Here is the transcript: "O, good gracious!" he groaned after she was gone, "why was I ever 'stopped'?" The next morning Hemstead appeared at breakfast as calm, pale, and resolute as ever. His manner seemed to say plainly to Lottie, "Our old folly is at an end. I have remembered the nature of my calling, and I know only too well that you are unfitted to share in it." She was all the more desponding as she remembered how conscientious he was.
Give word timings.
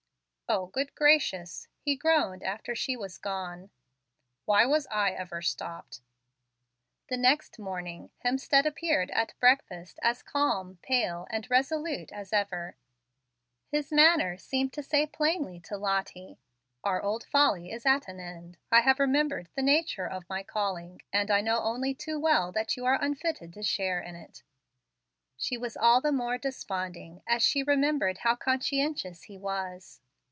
"O, 0.51 0.65
good 0.67 0.93
gracious!" 0.95 1.69
he 1.79 1.95
groaned 1.95 2.43
after 2.43 2.75
she 2.75 2.97
was 2.97 3.17
gone, 3.17 3.69
"why 4.43 4.65
was 4.65 4.85
I 4.91 5.11
ever 5.11 5.41
'stopped'?" 5.41 6.01
The 7.07 7.15
next 7.15 7.57
morning 7.57 8.11
Hemstead 8.25 8.65
appeared 8.65 9.11
at 9.11 9.39
breakfast 9.39 9.97
as 10.01 10.21
calm, 10.21 10.77
pale, 10.81 11.25
and 11.29 11.49
resolute 11.49 12.11
as 12.11 12.33
ever. 12.33 12.75
His 13.69 13.93
manner 13.93 14.35
seemed 14.37 14.73
to 14.73 14.83
say 14.83 15.05
plainly 15.07 15.61
to 15.61 15.77
Lottie, 15.77 16.37
"Our 16.83 17.01
old 17.01 17.23
folly 17.23 17.71
is 17.71 17.85
at 17.85 18.09
an 18.09 18.19
end. 18.19 18.57
I 18.73 18.81
have 18.81 18.99
remembered 18.99 19.47
the 19.55 19.61
nature 19.61 20.05
of 20.05 20.27
my 20.27 20.43
calling, 20.43 21.01
and 21.13 21.31
I 21.31 21.39
know 21.39 21.61
only 21.61 21.93
too 21.93 22.19
well 22.19 22.51
that 22.51 22.75
you 22.75 22.83
are 22.83 23.01
unfitted 23.01 23.53
to 23.53 23.63
share 23.63 24.01
in 24.01 24.15
it." 24.17 24.43
She 25.37 25.55
was 25.57 25.77
all 25.77 26.01
the 26.01 26.11
more 26.11 26.37
desponding 26.37 27.23
as 27.25 27.41
she 27.41 27.63
remembered 27.63 28.17
how 28.17 28.35
conscientious 28.35 29.23
he 29.23 29.37
was. 29.37 30.01